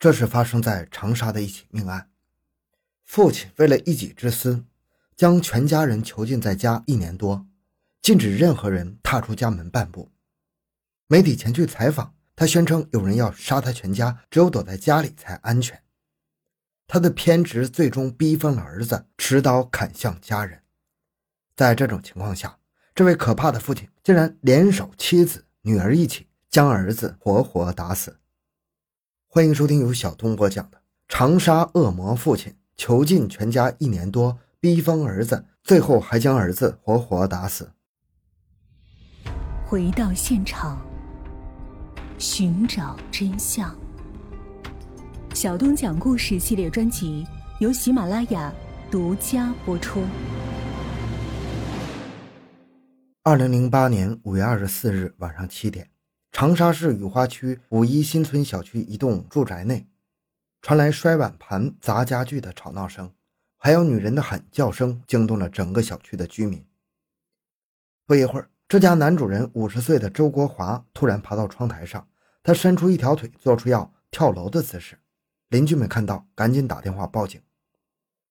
[0.00, 2.08] 这是发生在长沙的一起命案。
[3.04, 4.64] 父亲为了一己之私，
[5.14, 7.46] 将全家人囚禁在家一年多，
[8.00, 10.10] 禁止任何人踏出家门半步。
[11.06, 15.82] 媒体前去采访，他宣称有人要杀他全家，只有躲在家里才安全。
[16.86, 20.62] 他的偏执最终逼疯了儿子，持刀砍向家人。
[21.54, 22.58] 在这种情况下，
[22.94, 28.16] 这位可怕的父亲竟然联手妻子、女儿一起将儿子活活打死。
[29.32, 37.70] 欢迎收听由小东播讲的《长沙恶魔父亲囚禁全家一年多，逼疯儿子，最后还将儿子活活打死》。
[39.68, 40.84] 回到现场，
[42.18, 43.72] 寻找真相。
[45.32, 47.24] 小东讲故事系列专辑
[47.60, 48.52] 由喜马拉雅
[48.90, 50.02] 独家播出。
[53.22, 55.88] 二零零八年五月二十四日晚上七点。
[56.40, 59.86] 长沙市雨花区五一新村小区一栋住宅内，
[60.62, 63.12] 传来摔碗盘、砸家具的吵闹声，
[63.58, 66.64] 还有女人的喊叫声，惊动了整个小区的居民。
[68.06, 72.08] 不一会儿，这家男主人五十岁的周国华突然爬到窗台上，
[72.42, 74.98] 他伸出一条腿，做出要跳楼的姿势。
[75.50, 77.38] 邻居们看到，赶紧打电话报警。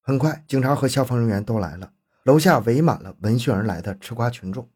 [0.00, 1.92] 很快，警察和消防人员都来了，
[2.24, 4.68] 楼下围满了闻讯而来的吃瓜群众。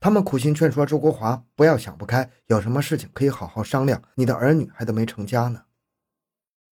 [0.00, 4.00] 他们苦心劝说周国华不要想不开，有什么事情可以好好商量。
[4.14, 5.64] 你的儿女还都没成家呢。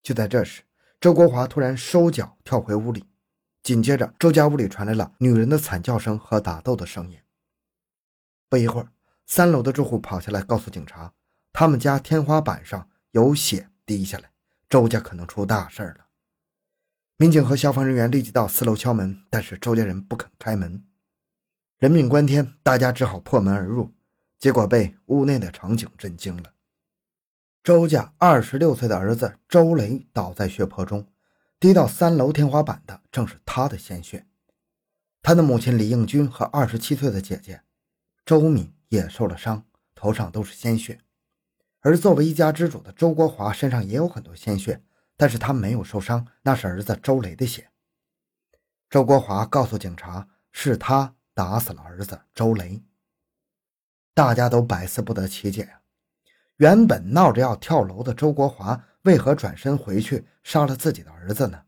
[0.03, 0.63] 就在这时，
[1.01, 3.05] 周国华突然收脚跳回屋里，
[3.65, 7.19] 紧接着周家屋里传来了女人的惨叫声和打斗的声音。
[8.49, 8.93] 不一会儿，
[9.27, 11.13] 三楼的住户跑下来告诉警察，
[11.53, 14.31] 他们家天花板上有血滴下来，
[14.69, 16.07] 周家可能出大事了。
[17.17, 20.85] 民警和消防人员立即到四楼敲门，但是周家人不肯开门。
[21.79, 23.93] 人命关天，大家只好破门而入，
[24.39, 26.55] 结果被屋内的场景震惊了。
[27.63, 31.07] 周家二十六岁的儿子周雷倒在血泊中，
[31.61, 34.27] 滴到三楼天花板的正是他的鲜血。
[35.21, 37.61] 他的母亲李应军和二十七岁的姐姐
[38.25, 39.63] 周敏也受了伤，
[39.95, 41.01] 头上都是鲜血。
[41.81, 44.83] 而作为一家之主的周国华身上也有很多鲜血，
[45.15, 47.69] 但是他没有受伤，那是儿子周雷的血。
[48.89, 51.16] 周国华告诉警察，是他。
[51.37, 52.83] 打死了儿子周雷，
[54.15, 55.83] 大家都百思不得其解呀。
[56.57, 61.65] 原本闹着要跳楼的周国华，为何转身回去杀了自己的儿子呢？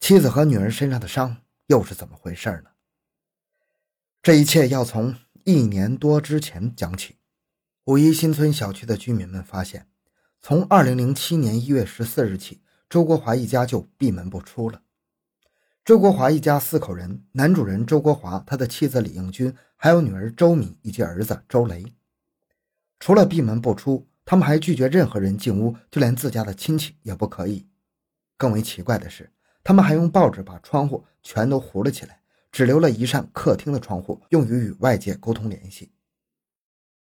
[0.00, 2.72] 妻子和女儿身上的伤又是怎么回事呢？
[4.22, 7.16] 这一切要从一年多之前讲起。
[7.84, 9.88] 五一新村小区的居民们发现，
[10.42, 12.60] 从二零零七年一月十四日起，
[12.90, 14.82] 周国华一家就闭门不出了。
[15.82, 21.84] 周国华一家四口人，男主人周国华，他的妻子李应军，还有女儿周敏以及儿子周雷。
[22.98, 27.66] 除了闭门不出，他们还拒绝任何人进屋，就连自家的亲戚也不可以。
[28.36, 29.32] 更为奇怪的是，
[29.64, 32.20] 他们还用报纸把窗户全都糊了起来，
[32.52, 35.92] 只留了一扇客厅的窗户，用于与外界沟通联系。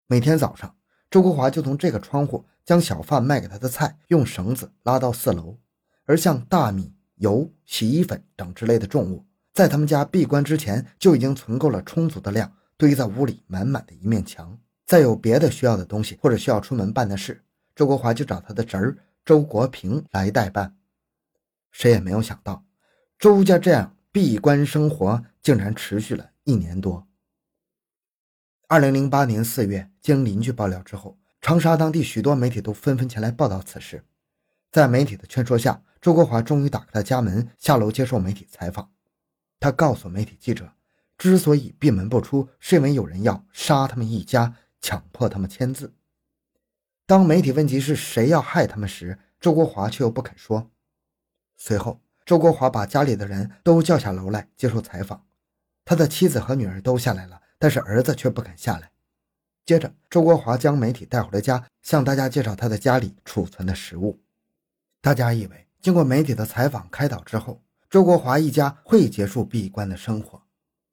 [0.06, 0.78] 每天早上，
[1.10, 5.58] 周国华就从这个窗户将小贩卖给他的菜用绳子拉到四楼，
[6.06, 6.94] 而像大米。
[7.20, 14.60] 油、洗衣粉等之类的重物，在他们家闭关之前就已经存够了充足的量，堆在屋里满满的一面墙。
[14.86, 17.44] 再有别的需要的东西，或者需要出门办的事，
[17.76, 20.76] 周国华就找他的侄儿周国平来代办。
[21.72, 22.66] 谁也没有想到，
[23.20, 27.08] 周家这样闭关生活竟然持续了一年多。
[28.68, 34.04] 二零零八年四月，经邻居爆料之后，长沙当地许多媒体都纷纷前来报道此事。
[34.72, 38.92] 在媒体的劝说下，周国华终于打开了家门，下楼接受媒体采访。
[39.60, 40.72] 他告诉媒体记者，
[41.18, 45.94] 之所以闭门不出，是因为有人要杀他们一家，强迫他们签字。
[47.08, 50.70] 当媒体问及是谁要害他们时，周国华却又不肯说。
[51.58, 55.26] 随后，周国华把家里的人都叫下楼来接受采访，
[55.84, 58.92] 他的妻子和女儿都下来了，但是儿子却不肯下来。
[59.66, 64.22] 接着，周国华将媒体带回了家，向大家介绍他的家里储存的食物。
[65.02, 70.42] 大家以为，经过媒体的采访开导之后，周国华一家会结束闭关的生活。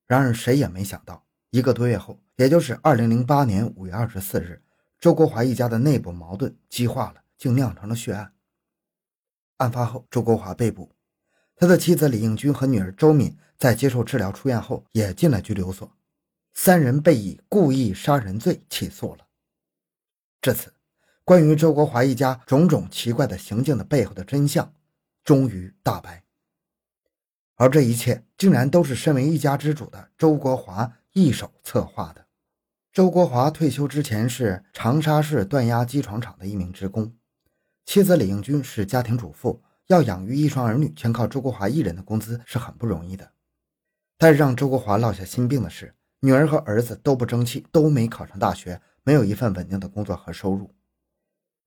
[0.06, 4.62] 然而，谁也没想到，一个多月后，也就是二零零八年五月二十四日，
[5.00, 8.32] 周国华一家的内部矛盾激化了，竟酿成了血案。
[9.56, 10.93] 案发后，周国华被捕，
[11.56, 15.91] 他的妻子李应军和女儿周敏在接受治疗出院后也进了拘留所，
[16.55, 19.26] 三人被以故意杀人罪起诉了。
[20.41, 20.75] 至此。
[21.26, 24.73] 关于周国华一家种种奇怪的行径的背后的真相，
[25.25, 26.23] 终于大白。
[27.56, 32.25] 而这一切竟然都是身为一家之主的周国华一手策划的。
[32.93, 37.12] 周国华退休之前是长沙市锻压机床厂的一名职工，
[37.84, 43.32] 妻子李应军是家庭主妇，要养育一双儿女，全靠周国华一人的工资是很不容易的。
[44.17, 50.70] 但是让周国华落下心病的是，女儿和儿子都不争气，都没考上大学，没有一份稳定的工作和收入。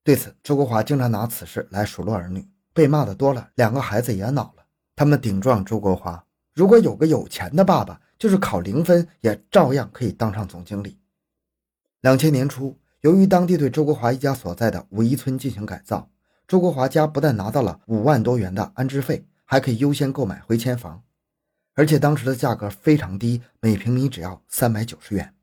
[0.03, 4.65] 对此，周国华经常拿此事来数落儿女，被骂的多了，两个孩子也恼了。
[4.95, 6.25] 他们顶撞周国华
[6.55, 10.97] ：“如果有个有钱的爸爸，就是考零分也照样可以当上总经理。”
[12.01, 16.09] 两千年初，由于当地对周国华一家所在的五一村进行改造，
[16.47, 21.03] 周国华家不但拿到了五万多元的安置费，还可以优先购买回迁房，
[21.75, 25.33] 而且当时的价格非常低，每平米只要三百九十元。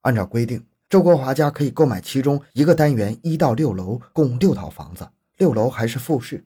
[0.00, 0.66] 按照规定。
[0.94, 5.08] 周国华家可以购买其中一个单元一到六楼共六套房子，
[5.38, 6.44] 六楼还是复式，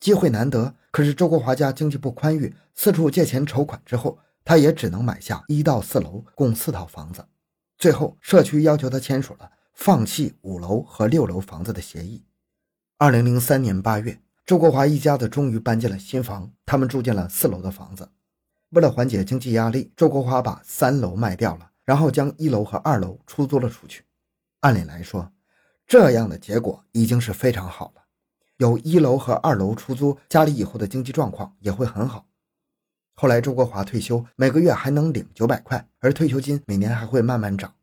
[0.00, 0.74] 机会难得。
[0.90, 7.24] 可是周国华家经济不宽裕，四处借钱筹款之后，他也只能买下一到四楼共四套房子。
[7.78, 12.22] 最后，社区要求他签署了放弃五楼和六楼房子的协议。
[12.98, 18.10] 二零零三年八月，周国华一家子终于搬进了新房，他们住进了四楼的房子。
[18.72, 21.70] 为了缓解经济压力，周国华把三楼卖掉了。
[21.86, 24.04] 然后将一楼和二楼出租了出去。
[24.60, 25.32] 按理来说，
[25.86, 28.02] 这样的结果已经是非常好了。
[28.56, 32.26] 有一楼和二楼出租，家里以后的经济状况也会很好。
[33.14, 37.74] 后来周国华退休，每个月还能领九百块，而退休金每年还会慢慢涨。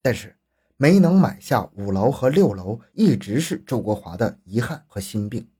[0.00, 0.36] 但是
[0.76, 5.50] 没能买下五楼和六楼，一直是周国华的遗憾和心病。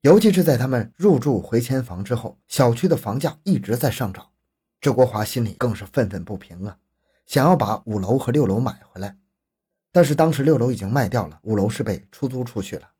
[0.00, 4.30] 尤其是在他们入住回迁房之后，小区的房价一直在上涨。
[4.80, 6.78] 周国华心里更是愤愤不平啊，
[7.26, 9.16] 想要把五楼和六楼买回来，
[9.90, 12.90] 但是当时六楼已经卖掉了，五楼是被出租出去了。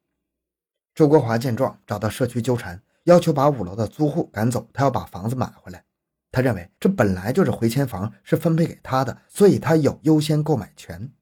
[0.95, 5.85] 周国华见状，找到社区纠缠，要求把五楼的租户赶走，他要把房子买回来。
[6.33, 11.13] 他认为这本来就是回迁房，是分配给他的，所以他有优先购买权。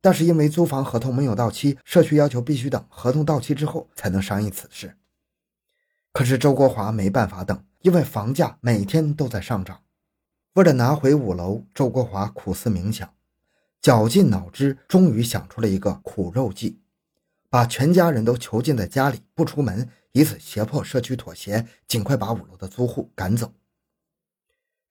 [0.00, 4.96] 但是因为租房合同没有到期，社区要求必须等合同到期之后才能商议此事。
[6.12, 9.80] 可是周国华没办法等，因为房价每天都在上涨。
[10.54, 13.14] 为了拿回五楼，周国华苦思冥想，
[13.80, 16.78] 绞尽脑汁，终于想出了一个苦肉计，
[17.48, 23.54] 把全家人都囚禁在家里不出门，以此胁迫社区妥协，尽快把五楼的租户赶走。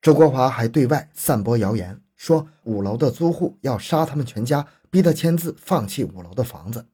[0.00, 6.88] 周国华还对外散播谣言，说五楼的租户要杀他们全家，逼他签字放弃五楼的房子。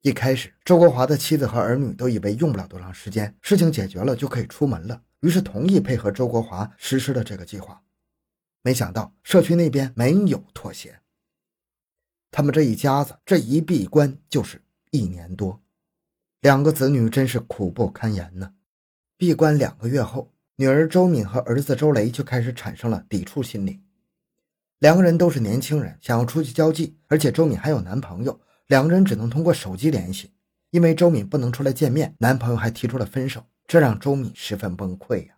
[0.00, 5.02] 一开始，周国华的妻子和儿女都以为用不了多长时间，事情解决了就可以出门了。
[5.24, 7.82] 于是同意配合周国华实施了这个计划，
[8.60, 11.00] 没想到社区那边没有妥协。
[12.30, 14.60] 他们这一家子这一闭关就是
[14.90, 15.62] 一年多，
[16.42, 18.52] 两个子女真是苦不堪言呢。
[19.16, 23.80] 闭关两个月后，女儿周敏和儿子周雷就开始产生了抵触心理。
[24.80, 30.34] 两个人都是年轻人，想要出去交际，而且周敏还有男朋友，两个人只能通过手机联系，
[30.68, 33.42] 因为周敏不能出来见面，男朋友还提出了分手。
[33.66, 35.34] 这让周敏十分崩溃呀。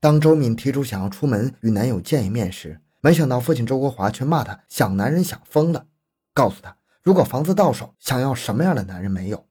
[0.00, 5.86] 当周敏提出想要出门与男友见一面时，没想到父亲周国华却骂她想男人想疯了，
[6.34, 9.46] 告诉她如果房子到手，想要什么样的男人没有。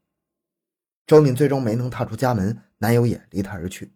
[1.08, 3.94] 周敏最终没能踏出家门，男友也离她而去。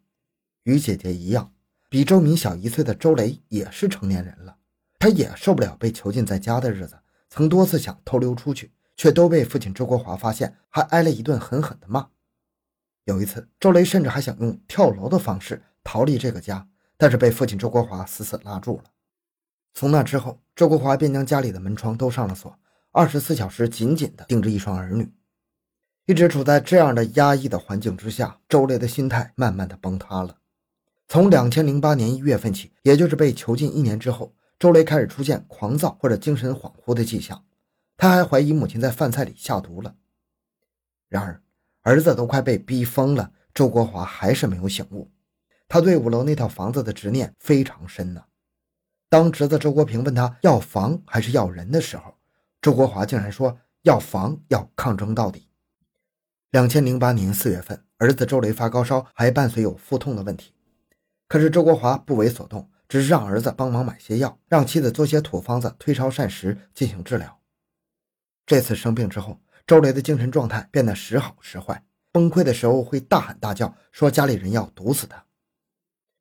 [0.64, 1.54] 与姐姐一样，
[1.90, 4.58] 比周敏小一岁的周雷也是成年人了，
[5.00, 7.00] 他也受不了被囚禁在家的日子，
[7.30, 12.10] 曾多次想偷溜出去，却都被父亲周国华发现，还挨了一顿狠狠的骂。
[13.10, 18.84] 有一次，周雷甚至还想用跳楼的方式逃离这个家，但是被父亲周国华死死拉住了。
[19.74, 22.56] 从那之后，周国华便将家里的门窗都上了锁，
[22.92, 25.12] 二十四小时紧紧地盯着一双儿女。
[26.06, 30.38] 一直处在这样的压抑的环境之下，周雷的心态慢慢的崩塌了。
[31.08, 37.44] 从两千零八年一月份起，也就是被囚禁一年之后，周雷开始出现狂躁或者精神恍惚的迹象，
[37.98, 39.96] 他还怀疑母亲在饭菜里下毒了。
[41.08, 41.42] 然而，
[41.82, 45.10] 儿子都快被逼疯了，周国华还是没有醒悟。
[45.68, 48.24] 他对五楼那套房子的执念非常深呢。
[49.08, 52.16] 当侄子周国平问他要房还是要人的时候，
[52.62, 55.48] 周国华竟然说要房，要抗争到底。
[56.52, 60.54] 两千零八年四月份，儿子周雷发高烧，还伴随有腹痛的问题。
[61.28, 67.40] 可是周国华不为所动，只是让儿子帮忙买些药，让妻子做些土方子退烧膳食进行治疗。
[68.46, 69.40] 这次生病之后。
[69.70, 75.24] 周雷的精神状态变得时好时坏，崩溃的时候会大喊大叫，说家里人要毒死他。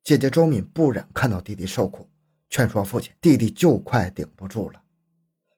[0.03, 2.07] 姐姐周敏不忍看到弟弟受苦，
[2.51, 4.79] 劝说父亲，弟弟就快顶不住了。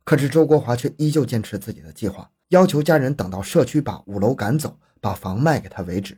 [0.06, 6.18] 可是周国华却依旧坚持自己的计划，要求家人等到社区把五楼赶走，把房卖给他为止。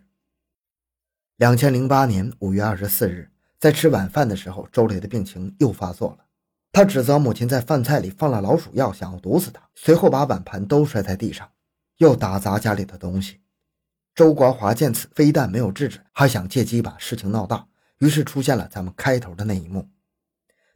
[1.37, 6.25] 两千零八年五月二十四日，在吃晚饭的时候，周雷的病情又发作了。
[6.71, 11.49] 他指责母亲在饭菜里放了老鼠药，想要毒死他，随后把碗盘都摔在地上，
[12.03, 13.39] 又打砸家里的东西。
[14.13, 17.65] 周国华见此，非但没有制止，还想借机把事情闹大，
[17.99, 19.87] 于是出现了咱们开头的那一幕。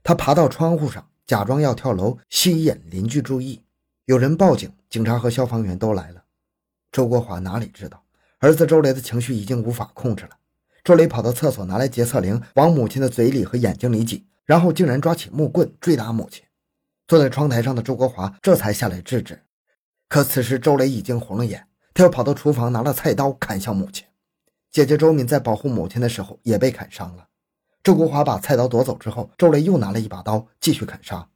[0.02, 3.62] 他爬到窗户上，假装要跳楼，吸引邻居注意。
[4.06, 6.24] 有人报警，警察和消防员都来了。
[6.94, 8.02] 周国华哪里知道，
[8.40, 10.32] 儿子周雷的情绪已经无法控制了。
[10.86, 16.46] 周雷跑到厕所，拿来洁厕灵，往母亲的嘴里和眼睛里挤，然后竟然抓起木棍追打母亲。
[17.06, 19.44] 坐在窗台上的周国华这才下来制止。
[20.08, 24.06] 可此时周雷已经红了眼，他又跑到厨房，拿了菜刀砍向母亲。
[24.72, 27.28] 姐姐周敏在保护母亲的时候也被砍伤了。
[27.84, 31.28] 周国华把菜刀夺走之后，周雷又拿了一把刀继续砍杀。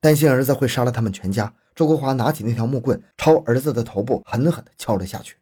[0.00, 5.36] 担心儿子会杀了他们全家，周国华拿起那条木棍朝儿子的头部狠狠地敲了下去。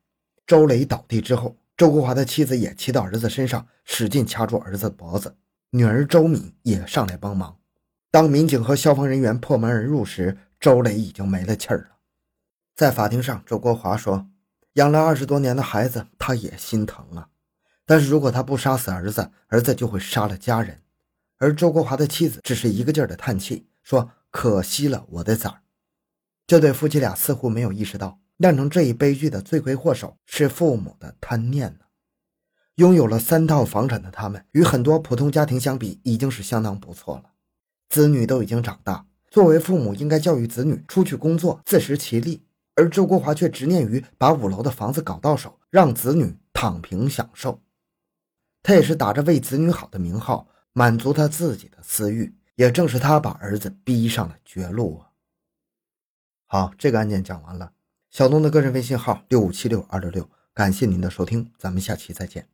[0.46, 1.56] 周雷倒地之后。
[1.76, 5.34] 周国华的妻子也骑到儿子身上，使劲掐住儿子脖子。
[5.70, 7.56] 女儿周敏也上来帮忙。
[8.12, 11.93] 当民警和消防人员破门而入时，周雷已经没了气儿了。
[12.74, 14.26] 在法庭上，周国华说
[14.74, 17.28] ：“养了二十多年的孩子，他也心疼啊。
[17.86, 20.80] 但是如果他不杀死儿子，儿子就会杀了家人。”
[21.38, 25.60] 而周国华的妻子只是一个劲儿的叹气，说：“可惜了我的崽儿。”
[26.46, 28.18] 这对夫妻俩似乎没有意识到。
[28.38, 31.84] 酿成这一悲剧的罪魁祸首是父母的贪念呢。
[32.74, 37.30] 拥有了三套房产的他们，与很多普通家庭相比，已经是相当不错了。
[37.88, 42.43] 子女都已经长大，作为父母应该教育子女出去工作，自食其力。
[42.74, 47.60] 而周国华却执念于把五楼的房子搞到手，让子女躺平享受。
[48.62, 52.34] 他也是打着为子女好的名号，满足他自己的私欲。
[52.56, 55.10] 也正是他把儿子逼上了绝路啊。
[56.46, 57.72] 好，这个案件讲完了。
[58.10, 62.53] 小东的个人微信号六五七六二六六，感谢您的收听，咱们下期再见。